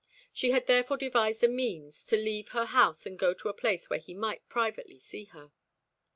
She 0.33 0.49
had 0.49 0.65
therefore 0.65 0.97
devised 0.97 1.43
a 1.43 1.47
means 1.47 2.03
to 2.05 2.17
leave 2.17 2.47
her 2.53 2.65
house 2.65 3.05
and 3.05 3.19
go 3.19 3.35
to 3.35 3.49
a 3.49 3.53
place 3.53 3.87
where 3.87 3.99
he 3.99 4.15
might 4.15 4.49
privately 4.49 4.97
see 4.97 5.25
her. 5.25 5.51